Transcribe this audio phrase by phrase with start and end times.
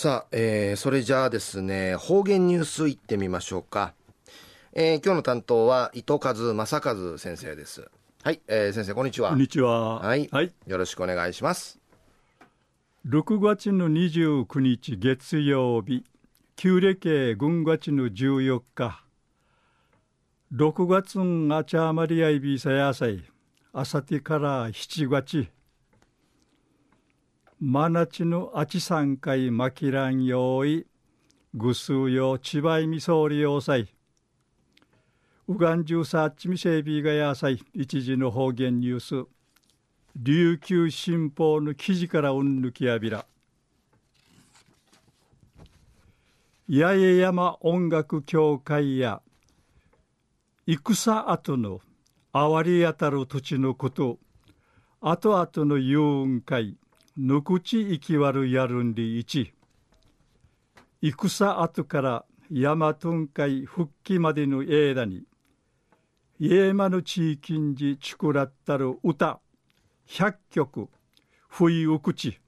[0.00, 3.94] さあ、えー、それじゃあですね、方言ニュースいってみましょうか。
[4.72, 7.90] えー、今日の担当は伊藤和正和先生です。
[8.22, 9.30] はい、えー、先生こんにちは。
[9.30, 9.98] こんにちは。
[9.98, 11.80] はい、はい、よろしくお願いします。
[13.08, 16.04] 6月の29日月曜日、
[16.54, 19.02] 旧暦軍月の14日。
[20.54, 23.24] 6月んあちゃまりあいびさやさい、
[23.72, 25.48] あさてから7月。
[27.60, 30.86] 真夏のあち三回まきらんよい、
[31.54, 33.88] ぐすうよちばいみそうりようさい。
[35.48, 39.28] うがんじゅうさっちみせいびがやさい、一時の方言ニュース。
[40.14, 43.26] 琉球新報の記事からうんぬきやびら。
[46.70, 49.20] 八重山音楽協会や
[50.64, 51.80] 戦後の
[52.32, 54.20] あわり当たる土地のこと
[55.00, 56.76] 後々の遊雲会
[57.20, 59.52] ぬくち生きわるやるんりいち。
[61.02, 65.24] 戦後から山頓海復帰までの間に
[66.38, 69.40] 家間の地域にじちくらったる歌
[70.06, 70.88] 100曲
[71.48, 72.38] 不意うくち。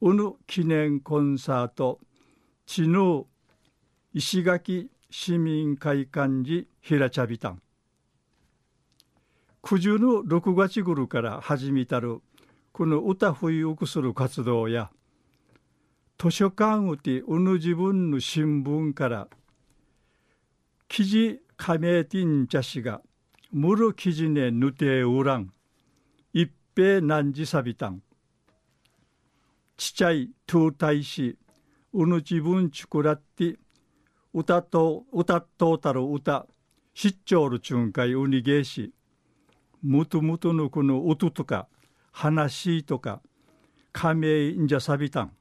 [0.00, 1.98] うぬ記念コンサート
[2.66, 3.24] ちぬ
[4.12, 7.60] 石垣市民会館寺平茶びたん。
[9.62, 12.20] 九十の6月ぐるから始めたる
[12.74, 14.90] この歌冬をくする活動や
[16.18, 19.28] 図書館うてうぬ自分の新聞から
[20.88, 23.00] 記事加盟ティンチャシが
[23.52, 25.52] むる記事ねぬてうらん
[26.32, 28.02] 一平何時さびたん。
[29.76, 31.38] ちっちゃいとうたいし
[31.92, 33.54] うぬ自分ちくらって
[34.32, 36.44] 歌と歌っとうたる歌
[36.92, 38.92] しっちょうるちゅんかいうにげし
[39.80, 41.68] むとむとのこの音とか
[42.14, 43.20] 話とか
[43.92, 45.32] 加盟んじゃさびたん。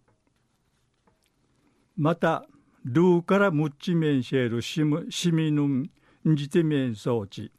[1.95, 2.47] また
[2.83, 5.89] ルーからむっちめんしえるしむしみぬん
[6.35, 7.51] じてめん装置。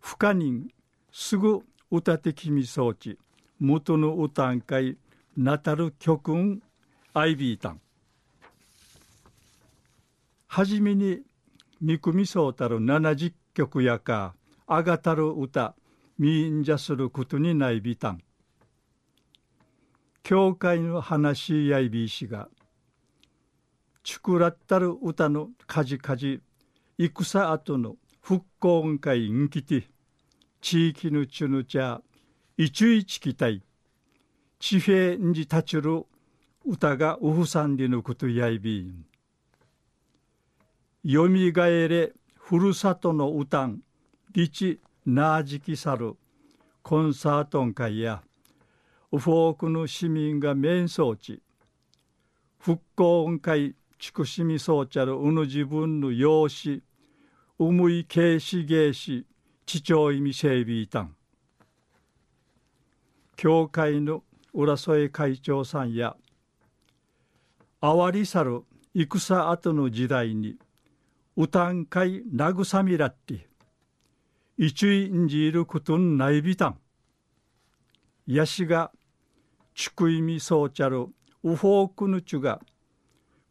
[0.00, 0.68] 不可人
[1.12, 3.16] すぐ歌てきみ装置。
[3.60, 4.98] 元の歌んかい
[5.36, 6.60] なたる曲ん
[7.14, 7.80] アイビータン
[10.48, 11.20] はじめに
[11.80, 14.34] 三組そうたる70曲やか
[14.66, 15.76] あがたる歌。
[16.18, 18.22] みんじゃすることにないびたん。
[20.22, 22.48] 教会の話やいびいしが、
[24.02, 26.40] ちくらったる歌のかじかじ、
[26.98, 29.88] 戦後の復興会んきて、
[30.62, 32.00] 地域のちゅぬちゃ、
[32.56, 33.62] いちゅいちきたい、
[34.58, 36.06] 地平んじ立ちる
[36.64, 39.04] 歌がうふさんりのことやいびん。
[41.04, 43.80] よみがえれふるさとの歌ん、
[44.32, 44.50] り
[45.06, 46.16] ちなじきさる
[46.82, 48.24] コンサートン会や
[49.12, 51.40] ウフォークの市民が面相地
[52.58, 56.82] 復興音会ちくしみそうちゃるうぬ自分の養子
[57.60, 59.24] うむいけいしげいし
[59.64, 61.14] 地長意味整備いたん
[63.36, 66.16] 教会の浦添会長さんや
[67.80, 70.56] あわりさる戦後の時代に
[71.36, 73.46] 歌ん会慰みらって
[74.58, 76.78] 一位んじいることんないびたん。
[78.26, 78.90] やしが、
[79.74, 81.08] ちくいみそうちゃる、
[81.44, 82.62] うほうくぬちゅが、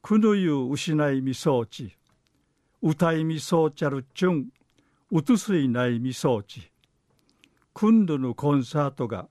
[0.02, 1.96] くぬゆう失いみそうち、
[2.82, 4.50] 歌いみそうちゃるちゅん、
[5.12, 6.72] うとすいないみそうち、
[7.72, 9.28] くんどのコンサートが、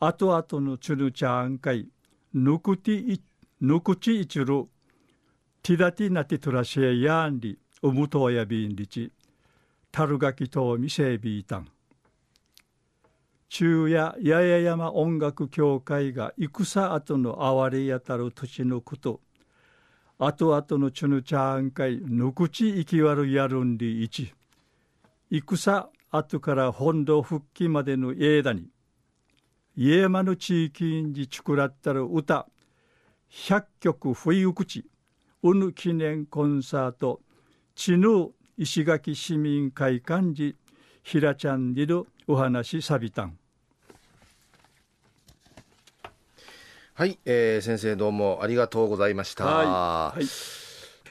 [0.00, 1.88] あとあとのちゅぬちゃあんかい、
[2.34, 3.22] ぬくてい、
[3.62, 4.66] ぬくちいちる、
[5.62, 9.10] ティダティナティトラシェヤンリ、うむとうやびんりち
[9.92, 11.68] 樽垣とみせびいたん。
[13.50, 19.20] 中夜八重山音楽協会が戦後の哀れやたる土地のこと
[20.18, 24.32] 後々のチュヌチャーン会ぬくち生きわるやるんりいち
[25.32, 28.68] 戦後から本土復帰までの間に
[29.76, 32.46] 家山の地域にじちくらったる歌
[33.28, 34.84] 百曲不意口
[35.42, 37.20] うぬ記念コンサート
[37.74, 38.30] ちぬ
[38.62, 40.54] 石垣市民会館寺
[41.02, 43.38] 平ちゃんにるお話さびたん
[46.92, 49.46] はい、えー、先生どうもありがとうございました。
[49.46, 50.24] はい、はい、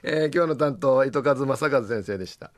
[0.04, 2.52] えー、今日の担当は糸数正和先生でした。